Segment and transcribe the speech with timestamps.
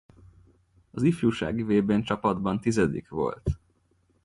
[0.91, 3.49] Az ifjúsági vb-n csapatban tizedik volt.